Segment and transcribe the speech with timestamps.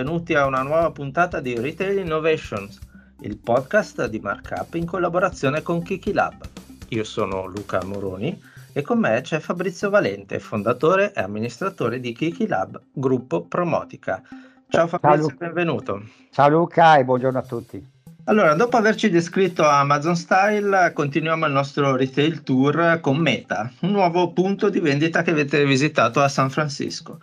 [0.00, 2.78] benvenuti a una nuova puntata di Retail Innovations,
[3.20, 6.42] il podcast di Markup in collaborazione con Kiki Lab.
[6.88, 8.40] Io sono Luca Moroni
[8.72, 14.22] e con me c'è Fabrizio Valente, fondatore e amministratore di Kiki Lab, gruppo Promotica.
[14.70, 16.02] Ciao Fabrizio, Ciao, benvenuto.
[16.30, 17.86] Ciao Luca e buongiorno a tutti.
[18.24, 24.32] Allora, dopo averci descritto Amazon Style, continuiamo il nostro retail tour con Meta, un nuovo
[24.32, 27.18] punto di vendita che avete visitato a San Francisco.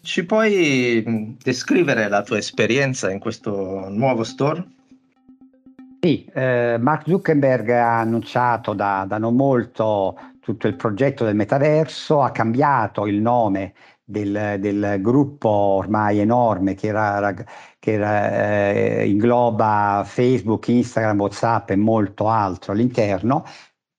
[0.00, 4.66] Ci puoi mm, descrivere la tua esperienza in questo nuovo store?
[6.00, 12.22] Sì, eh, Mark Zuckerberg ha annunciato da, da non molto tutto il progetto del metaverso,
[12.22, 13.74] ha cambiato il nome
[14.04, 17.34] del, del, gruppo ormai enorme che, era,
[17.78, 23.44] che era, eh, ingloba Facebook, Instagram, WhatsApp e molto altro all'interno.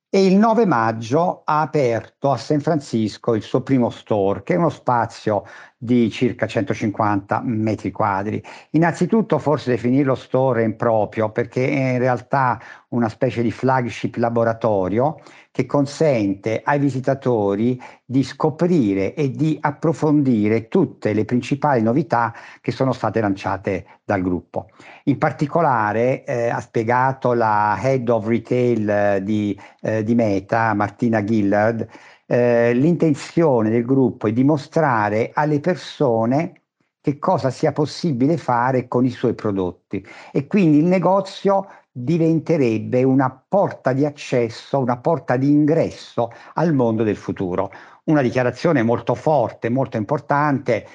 [0.10, 4.58] E il 9 maggio ha aperto a San Francisco il suo primo store, che è
[4.58, 5.44] uno spazio
[5.82, 8.44] di circa 150 metri quadri.
[8.72, 15.66] Innanzitutto forse definirlo store improprio perché è in realtà una specie di flagship laboratorio che
[15.66, 23.22] consente ai visitatori di scoprire e di approfondire tutte le principali novità che sono state
[23.22, 24.68] lanciate dal gruppo.
[25.06, 31.24] In particolare eh, ha spiegato la head of retail eh, di, eh, di Meta, Martina
[31.24, 31.88] Gillard,
[32.32, 36.62] eh, l'intenzione del gruppo è di mostrare alle persone
[37.02, 43.44] che cosa sia possibile fare con i suoi prodotti e quindi il negozio diventerebbe una
[43.48, 47.72] porta di accesso, una porta di ingresso al mondo del futuro.
[48.06, 50.86] Una dichiarazione molto forte, molto importante.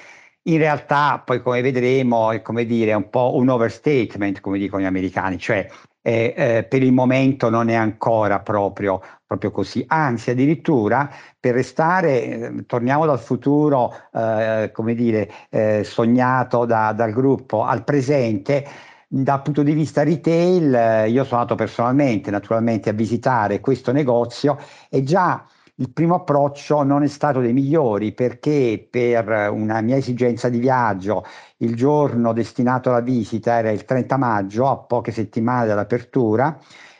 [0.43, 4.85] In realtà, poi come vedremo, è come dire, un po' un overstatement, come dicono gli
[4.85, 5.67] americani, cioè
[6.07, 12.23] eh, eh, per il momento non è ancora proprio, proprio così, anzi addirittura per restare,
[12.23, 18.67] eh, torniamo dal futuro, eh, come dire, eh, sognato da, dal gruppo al presente,
[19.07, 24.59] dal punto di vista retail, eh, io sono andato personalmente, naturalmente, a visitare questo negozio
[24.91, 25.43] e già
[25.77, 31.25] il primo approccio non è stato dei migliori perché per una mia esigenza di viaggio
[31.57, 36.57] il giorno destinato alla visita era il 30 maggio, a poche settimane dall'apertura,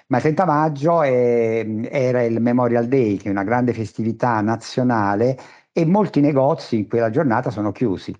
[0.07, 5.37] ma il 30 maggio è, era il Memorial Day, che è una grande festività nazionale
[5.71, 8.13] e molti negozi in quella giornata sono chiusi.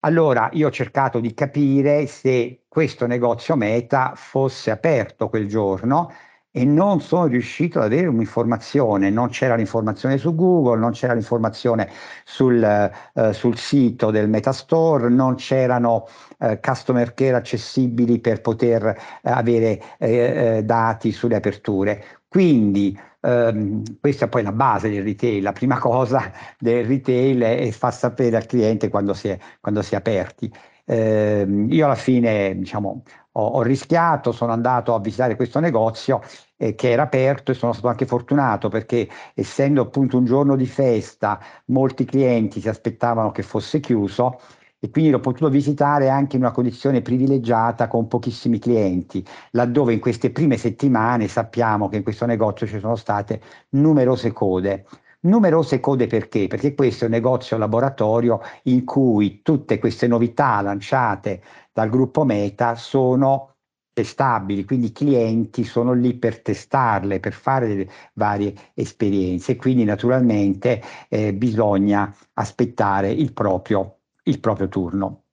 [0.00, 6.10] Allora io ho cercato di capire se questo negozio Meta fosse aperto quel giorno
[6.50, 11.88] e non sono riuscito ad avere un'informazione, non c'era l'informazione su Google, non c'era l'informazione
[12.24, 16.06] sul, eh, sul sito del Metastore, non c'erano
[16.38, 18.96] eh, customer care accessibili per poter eh,
[19.30, 22.04] avere eh, eh, dati sulle aperture.
[22.28, 27.70] Quindi ehm, questa è poi la base del retail, la prima cosa del retail è
[27.70, 30.52] far sapere al cliente quando si è, quando si è aperti.
[30.90, 36.22] Eh, io alla fine diciamo, ho, ho, rischiato, sono andato a visitare questo negozio
[36.56, 40.66] eh, che era aperto e sono stato anche fortunato perché essendo appunto un giorno di
[40.66, 44.40] festa, molti clienti si aspettavano che fosse chiuso
[44.80, 50.00] e quindi l'ho potuto visitare anche in una condizione privilegiata con pochissimi clienti, laddove in
[50.00, 54.86] queste prime settimane sappiamo che in questo negozio ci sono state numerose code.
[55.20, 56.46] Numerose code perché?
[56.46, 61.42] Perché questo è un negozio laboratorio in cui tutte queste novità lanciate
[61.72, 63.56] dal gruppo Meta sono
[63.92, 70.80] testabili, quindi i clienti sono lì per testarle, per fare delle varie esperienze, quindi naturalmente
[71.08, 75.24] eh, bisogna aspettare il proprio, il proprio turno.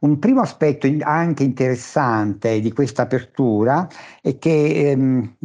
[0.00, 3.88] Un primo aspetto anche interessante di questa apertura
[4.20, 5.36] è che ehm,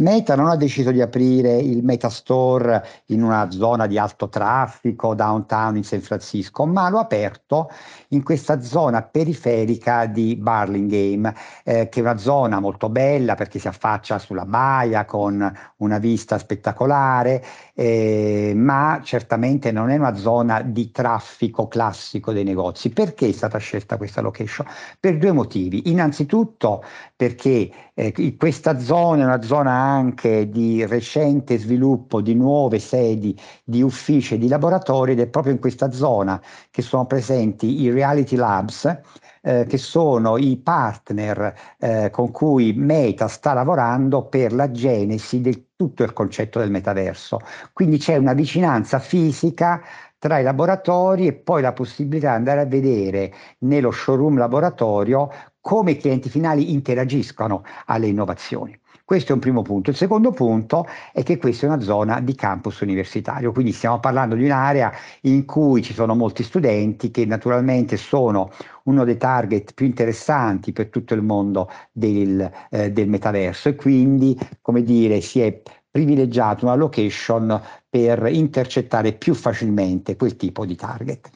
[0.00, 5.76] Meta non ha deciso di aprire il Metastore in una zona di alto traffico downtown
[5.76, 7.68] in San Francisco, ma lo ha aperto
[8.08, 11.34] in questa zona periferica di Burlingame,
[11.64, 16.38] eh, che è una zona molto bella perché si affaccia sulla baia con una vista
[16.38, 22.88] spettacolare, eh, ma certamente non è una zona di traffico classico dei negozi.
[22.88, 24.66] Perché è stata scelta questa location?
[24.98, 25.90] Per due motivi.
[25.90, 26.82] Innanzitutto
[27.14, 33.82] perché eh, questa zona è una zona anche di recente sviluppo di nuove sedi di
[33.82, 38.36] uffici e di laboratori ed è proprio in questa zona che sono presenti i Reality
[38.36, 39.00] Labs,
[39.42, 45.68] eh, che sono i partner eh, con cui Meta sta lavorando per la genesi di
[45.76, 47.38] tutto il concetto del metaverso.
[47.74, 49.82] Quindi c'è una vicinanza fisica
[50.18, 55.30] tra i laboratori e poi la possibilità di andare a vedere nello showroom laboratorio
[55.60, 58.78] come i clienti finali interagiscono alle innovazioni.
[59.10, 59.90] Questo è un primo punto.
[59.90, 64.36] Il secondo punto è che questa è una zona di campus universitario, quindi stiamo parlando
[64.36, 64.92] di un'area
[65.22, 68.50] in cui ci sono molti studenti che naturalmente sono
[68.84, 74.38] uno dei target più interessanti per tutto il mondo del, eh, del metaverso e quindi,
[74.62, 75.60] come dire, si è
[75.90, 81.30] privilegiato una location per intercettare più facilmente quel tipo di target.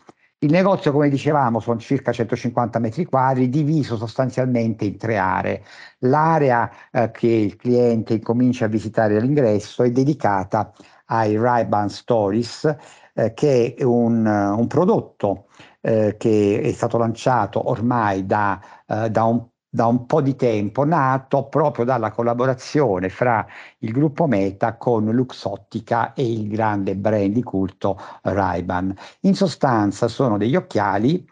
[0.44, 5.62] Il negozio, come dicevamo, sono circa 150 metri quadri, diviso sostanzialmente in tre aree.
[6.00, 10.70] L'area eh, che il cliente comincia a visitare all'ingresso è dedicata
[11.06, 12.76] ai Ray-Ban Stories,
[13.14, 15.46] eh, che è un, un prodotto
[15.80, 20.84] eh, che è stato lanciato ormai da, eh, da un da un po' di tempo,
[20.84, 23.44] nato proprio dalla collaborazione fra
[23.78, 28.94] il gruppo Meta con Luxottica e il grande brand di culto Ray-Ban.
[29.22, 31.28] In sostanza sono degli occhiali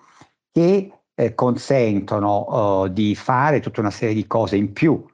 [0.51, 5.05] che eh, consentono eh, di fare tutta una serie di cose in più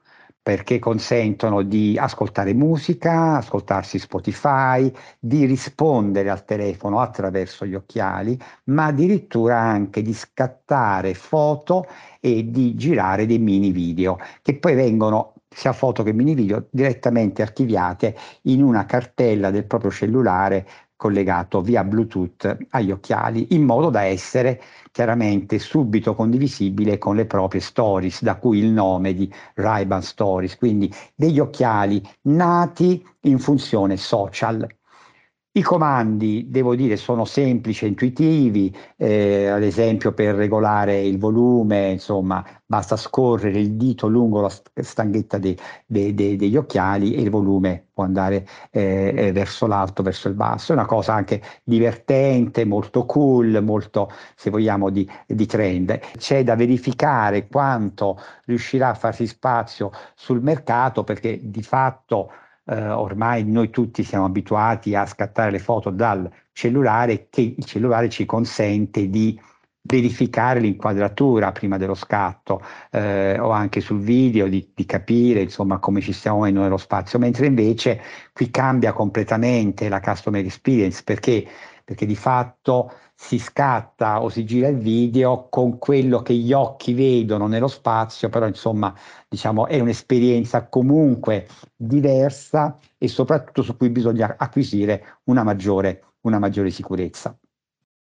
[0.49, 8.85] perché consentono di ascoltare musica, ascoltarsi Spotify, di rispondere al telefono attraverso gli occhiali, ma
[8.85, 11.85] addirittura anche di scattare foto
[12.19, 17.43] e di girare dei mini video che poi vengono sia foto che mini video direttamente
[17.43, 20.67] archiviate in una cartella del proprio cellulare
[20.99, 24.61] collegato via Bluetooth agli occhiali in modo da essere
[24.91, 30.93] chiaramente subito condivisibile con le proprie stories, da cui il nome di Ray-Ban Stories, quindi
[31.15, 34.67] degli occhiali nati in funzione social.
[35.51, 41.89] I comandi, devo dire, sono semplici e intuitivi, eh, ad esempio per regolare il volume,
[41.89, 45.57] insomma, basta scorrere il dito lungo la stanghetta de,
[45.87, 50.35] de, de, degli occhiali e il volume può andare eh, eh, verso l'alto, verso il
[50.35, 50.71] basso.
[50.71, 55.99] È una cosa anche divertente, molto cool, molto, se vogliamo, di, di trend.
[56.15, 62.29] C'è da verificare quanto riuscirà a farsi spazio sul mercato perché di fatto
[62.69, 68.09] eh, ormai noi tutti siamo abituati a scattare le foto dal cellulare che il cellulare
[68.09, 69.39] ci consente di
[69.81, 72.61] verificare l'inquadratura prima dello scatto
[72.91, 77.17] eh, o anche sul video di, di, capire insomma come ci stiamo muovendo nello spazio.
[77.17, 78.01] Mentre invece
[78.33, 81.47] qui cambia completamente la customer experience perché,
[81.89, 86.93] perché di fatto si scatta o si gira il video con quello che gli occhi
[86.93, 88.93] vedono nello spazio, però insomma
[89.27, 96.69] diciamo è un'esperienza comunque diversa e soprattutto su cui bisogna acquisire una maggiore, una maggiore
[96.69, 97.35] sicurezza.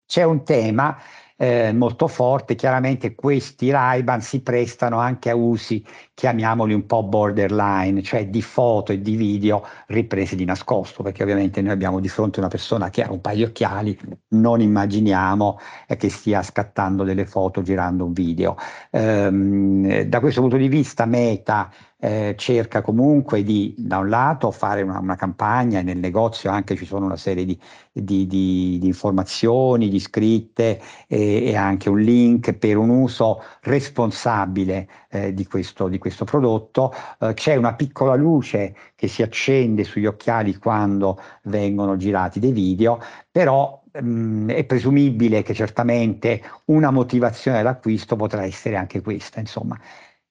[0.05, 0.99] C'è un tema
[1.40, 2.56] eh, molto forte.
[2.56, 8.93] Chiaramente questi Ray-Ban si prestano anche a usi, chiamiamoli un po' borderline, cioè di foto
[8.93, 13.02] e di video riprese di nascosto, perché ovviamente noi abbiamo di fronte una persona che
[13.02, 13.99] ha un paio di occhiali,
[14.31, 18.56] non immaginiamo eh, che stia scattando delle foto girando un video.
[18.91, 21.70] Ehm, da questo punto di vista Meta
[22.00, 26.85] eh, cerca comunque di, da un lato, fare una, una, campagna nel negozio anche ci
[26.87, 27.59] sono una serie di,
[27.93, 35.35] di, di informazioni, di scritte e, e, anche un link per un uso responsabile eh,
[35.35, 36.93] di, questo, di questo prodotto.
[37.19, 43.01] Eh, c'è una piccola luce che si accende sugli occhiali quando vengono girati dei video,
[43.31, 49.77] però mm, è presumibile che certamente una motivazione dell'acquisto potrà essere anche questa, insomma.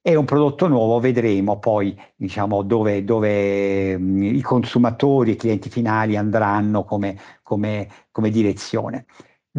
[0.08, 6.16] È un prodotto nuovo, vedremo poi diciamo, dove, dove mh, i consumatori, i clienti finali
[6.16, 9.06] andranno come, come, come direzione.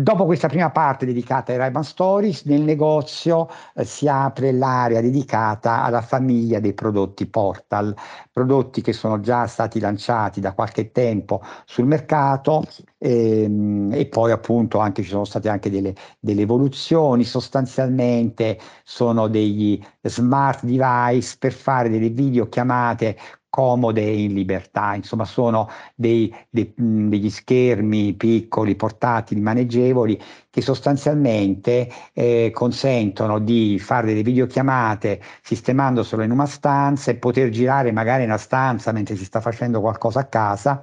[0.00, 5.82] Dopo questa prima parte dedicata ai Ray-Ban Stories, nel negozio eh, si apre l'area dedicata
[5.82, 7.96] alla famiglia dei prodotti Portal,
[8.30, 12.62] prodotti che sono già stati lanciati da qualche tempo sul mercato
[12.96, 19.84] ehm, e poi appunto anche ci sono state anche delle, delle evoluzioni, sostanzialmente sono degli
[20.02, 23.16] smart device per fare delle videochiamate
[23.58, 30.16] comode e in libertà, insomma sono dei, dei, degli schermi piccoli, portatili, maneggevoli
[30.48, 37.90] che sostanzialmente eh, consentono di fare delle videochiamate sistemandoselo in una stanza e poter girare
[37.90, 40.80] magari una stanza mentre si sta facendo qualcosa a casa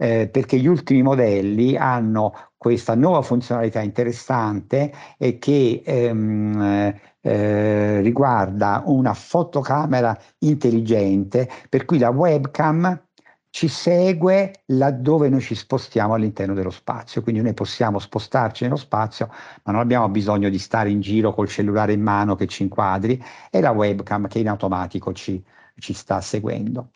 [0.00, 8.82] eh, perché gli ultimi modelli hanno questa nuova funzionalità interessante e che ehm, eh, riguarda
[8.86, 13.08] una fotocamera intelligente per cui la webcam
[13.50, 19.28] ci segue laddove noi ci spostiamo all'interno dello spazio, quindi noi possiamo spostarci nello spazio,
[19.64, 23.22] ma non abbiamo bisogno di stare in giro col cellulare in mano che ci inquadri,
[23.50, 25.42] è la webcam che in automatico ci,
[25.76, 26.90] ci sta seguendo.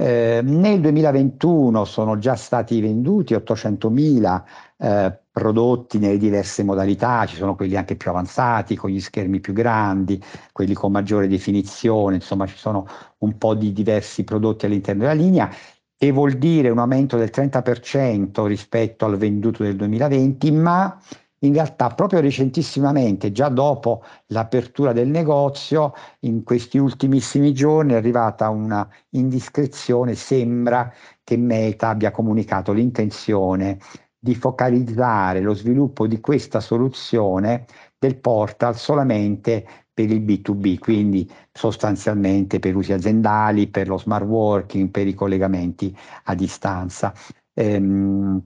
[0.00, 4.42] Eh, nel 2021 sono già stati venduti 800.000
[4.78, 9.52] eh, prodotti nelle diverse modalità, ci sono quelli anche più avanzati, con gli schermi più
[9.52, 10.18] grandi,
[10.52, 12.86] quelli con maggiore definizione, insomma ci sono
[13.18, 15.50] un po' di diversi prodotti all'interno della linea
[15.98, 20.98] e vuol dire un aumento del 30% rispetto al venduto del 2020, ma
[21.40, 28.48] in realtà proprio recentissimamente, già dopo l'apertura del negozio, in questi ultimissimi giorni è arrivata
[28.50, 30.92] una indiscrezione, sembra
[31.24, 33.78] che Meta abbia comunicato l'intenzione
[34.18, 37.64] di focalizzare lo sviluppo di questa soluzione
[37.98, 44.90] del portal solamente per il B2B, quindi sostanzialmente per usi aziendali, per lo smart working,
[44.90, 45.94] per i collegamenti
[46.24, 47.12] a distanza.
[47.54, 48.42] Ehm,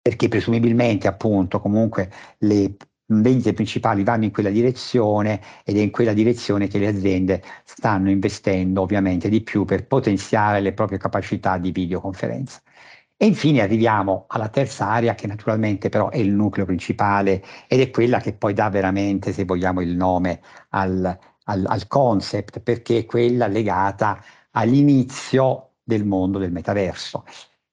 [0.00, 2.76] perché presumibilmente appunto comunque le
[3.10, 8.10] vendite principali vanno in quella direzione ed è in quella direzione che le aziende stanno
[8.10, 12.60] investendo ovviamente di più per potenziare le proprie capacità di videoconferenza.
[13.16, 17.90] E infine arriviamo alla terza area che naturalmente però è il nucleo principale ed è
[17.90, 20.40] quella che poi dà veramente, se vogliamo, il nome
[20.70, 27.24] al, al, al concept, perché è quella legata all'inizio del mondo del metaverso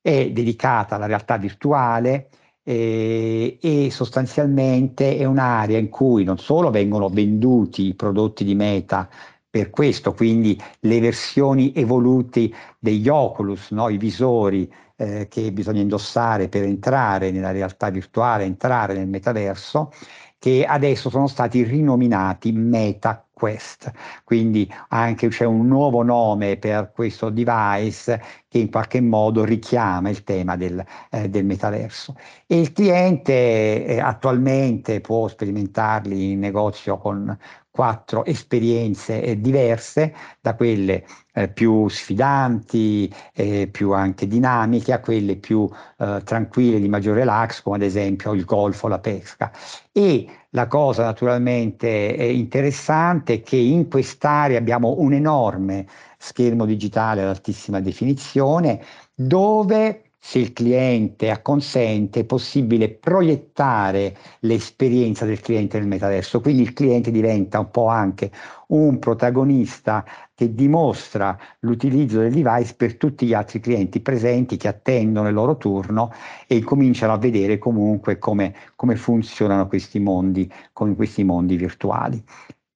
[0.08, 2.30] è dedicata alla realtà virtuale
[2.64, 9.10] eh, e sostanzialmente è un'area in cui non solo vengono venduti i prodotti di Meta
[9.50, 12.50] per questo, quindi le versioni evolute
[12.80, 13.90] degli Oculus, no?
[13.90, 19.92] i visori eh, che bisogna indossare per entrare nella realtà virtuale, entrare nel metaverso,
[20.40, 23.91] che adesso sono stati rinominati Meta Quest,
[24.24, 30.24] quindi anche c'è un nuovo nome per questo device che in qualche modo richiama il
[30.24, 32.15] tema del, eh, del metaverso.
[32.48, 37.38] E il cliente eh, attualmente può sperimentarli in negozio con
[37.77, 45.36] quattro esperienze eh, diverse, da quelle eh, più sfidanti, eh, più anche dinamiche, a quelle
[45.36, 49.51] più eh, tranquille, di maggior relax, come ad esempio il golf o la pesca.
[49.91, 55.88] E la cosa naturalmente interessante è che in quest'area abbiamo un enorme
[56.18, 58.82] schermo digitale ad altissima definizione
[59.13, 66.41] dove se il cliente acconsente, è possibile proiettare l'esperienza del cliente nel metaverso.
[66.41, 68.31] Quindi il cliente diventa un po' anche
[68.67, 75.29] un protagonista che dimostra l'utilizzo del device per tutti gli altri clienti presenti che attendono
[75.29, 76.12] il loro turno
[76.45, 82.21] e cominciano a vedere comunque come, come funzionano questi mondi, con questi mondi virtuali.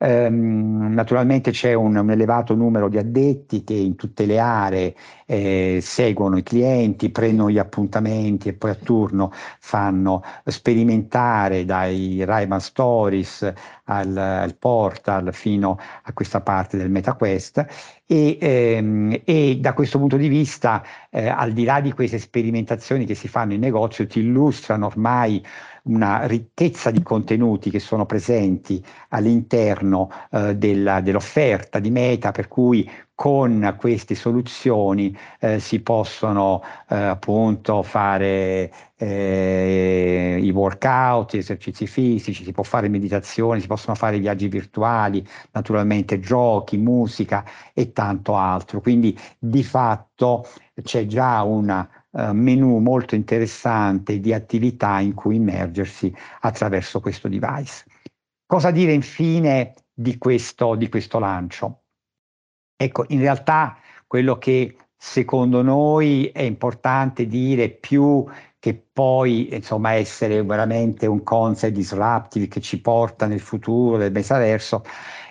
[0.04, 4.96] Ehm, naturalmente c'è un, un, elevato numero di addetti che in tutte le aree
[5.28, 12.60] eh, seguono i clienti, prendono gli appuntamenti e poi a turno fanno sperimentare dai Rayman
[12.60, 13.54] Stories
[13.84, 17.66] al, al, portal fino a questa parte del MetaQuest.
[18.08, 23.06] E, ehm, e da questo punto di vista, eh, al di là di queste sperimentazioni
[23.06, 25.44] che si fanno in negozio, ti illustrano ormai
[25.84, 32.90] una ricchezza di contenuti che sono presenti all'interno eh, della, dell'offerta di Meta, per cui
[33.22, 42.44] con queste soluzioni eh, si possono eh, appunto fare eh, i workout, gli esercizi fisici,
[42.44, 48.82] si può fare meditazione, si possono fare viaggi virtuali, naturalmente giochi, musica e tanto altro.
[48.82, 50.48] Quindi di fatto
[50.82, 57.86] c'è già una uh, menu molto interessante di attività in cui immergersi attraverso questo device.
[58.46, 61.84] Cosa dire infine di questo, di questo lancio?
[62.76, 63.78] Ecco, in realtà
[64.08, 68.26] quello che secondo noi è importante dire più
[68.60, 74.84] che poi insomma essere veramente un concept disruptive che ci porta nel futuro del metaverso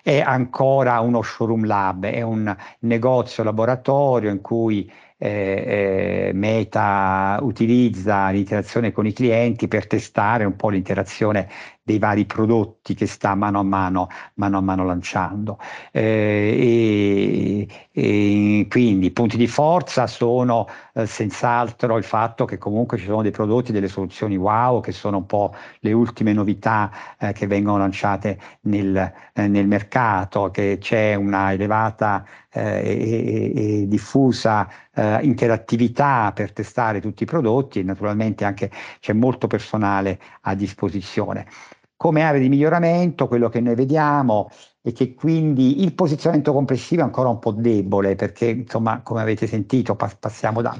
[0.02, 4.90] è ancora uno showroom lab, è un negozio laboratorio in cui
[5.22, 11.48] eh, eh, Meta utilizza l'interazione con i clienti per testare un po' l'interazione
[11.82, 15.58] dei vari prodotti che sta mano a mano, mano, a mano lanciando.
[15.92, 22.96] Eh, e, e quindi i punti di forza sono eh, senz'altro il fatto che comunque
[22.96, 27.32] ci sono dei prodotti, delle soluzioni wow, che sono un po' le ultime novità eh,
[27.32, 33.52] che vengono lanciate nel, eh, nel mercato, che c'è una elevata eh, e,
[33.82, 40.20] e, diffusa eh, interattività per testare tutti i prodotti e naturalmente anche c'è molto personale
[40.42, 41.46] a disposizione.
[41.96, 44.48] Come aree di miglioramento, quello che noi vediamo
[44.80, 49.46] è che quindi il posizionamento complessivo è ancora un po' debole perché, insomma, come avete
[49.46, 50.74] sentito, passiamo da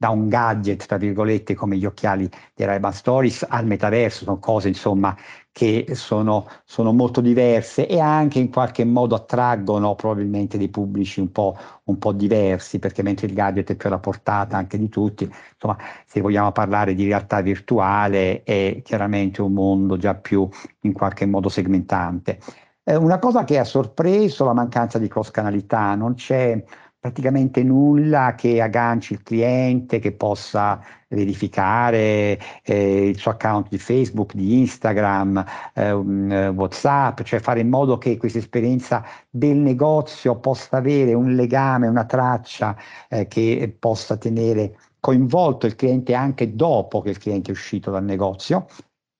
[0.00, 4.68] da un gadget, tra virgolette, come gli occhiali di Ray-Ban Stories al metaverso, sono cose
[4.68, 5.14] insomma
[5.52, 11.30] che sono, sono, molto diverse e anche in qualche modo attraggono probabilmente dei pubblici un
[11.30, 11.54] po',
[11.84, 15.76] un po', diversi, perché mentre il gadget è più alla portata anche di tutti, insomma,
[16.06, 20.48] se vogliamo parlare di realtà virtuale è chiaramente un mondo già più
[20.80, 22.38] in qualche modo segmentante.
[22.82, 26.64] Eh, una cosa che ha sorpreso la mancanza di cross-canalità, non c'è
[27.00, 30.78] praticamente nulla che agganci il cliente, che possa
[31.08, 35.42] verificare eh, il suo account di Facebook, di Instagram,
[35.74, 41.88] eh, WhatsApp, cioè fare in modo che questa esperienza del negozio possa avere un legame,
[41.88, 42.76] una traccia
[43.08, 48.04] eh, che possa tenere coinvolto il cliente anche dopo che il cliente è uscito dal
[48.04, 48.66] negozio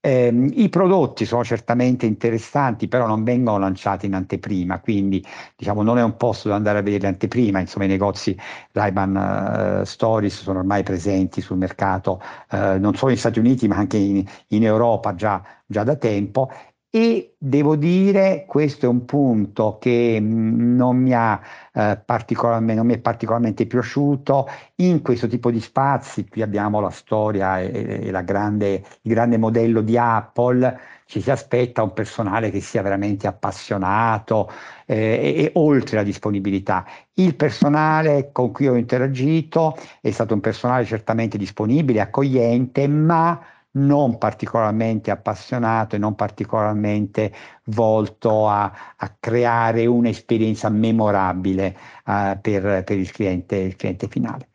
[0.01, 5.25] eh, I prodotti sono certamente interessanti, però non vengono lanciati in anteprima, quindi
[5.57, 8.37] diciamo, non è un posto dove andare a vedere l'anteprima, insomma i negozi
[8.73, 13.77] Ray-Ban uh, Stories sono ormai presenti sul mercato uh, non solo negli Stati Uniti ma
[13.77, 16.51] anche in, in Europa già, già da tempo
[16.93, 21.41] e devo dire, questo è un punto che mm, non mi, ha,
[21.73, 27.61] eh, non mi è particolarmente piaciuto, in questo tipo di spazi, qui abbiamo la storia
[27.61, 30.79] e, e la grande, il grande modello di Apple,
[31.11, 34.51] ci si aspetta un personale che sia veramente appassionato
[34.87, 36.85] eh, e, e, oltre la disponibilità.
[37.15, 43.41] Il personale con cui ho interagito è stato un personale certamente disponibile, accogliente, ma
[43.73, 47.33] non particolarmente appassionato e non particolarmente
[47.65, 54.50] volto a, a creare un'esperienza memorabile uh, per, per il, cliente, il cliente finale.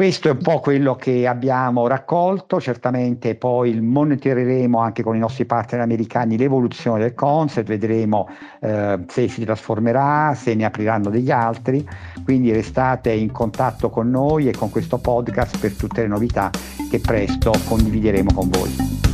[0.00, 5.44] Questo è un po' quello che abbiamo raccolto, certamente poi monitoreremo anche con i nostri
[5.44, 8.26] partner americani l'evoluzione del concept, vedremo
[8.62, 11.86] eh, se si trasformerà, se ne apriranno degli altri,
[12.24, 16.48] quindi restate in contatto con noi e con questo podcast per tutte le novità
[16.90, 19.09] che presto condivideremo con voi.